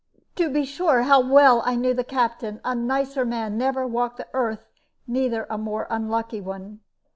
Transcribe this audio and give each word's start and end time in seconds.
To 0.37 0.49
be 0.49 0.65
sure, 0.65 1.03
how 1.03 1.19
well 1.21 1.61
I 1.63 1.75
knew 1.75 1.93
the 1.93 2.03
Captain! 2.03 2.59
A 2.65 2.73
nicer 2.73 3.23
man 3.23 3.55
never 3.55 3.85
walked 3.85 4.17
the 4.17 4.27
earth, 4.33 4.67
neither 5.05 5.45
a 5.47 5.59
more 5.59 5.85
unlucky 5.91 6.41
one." 6.41 6.79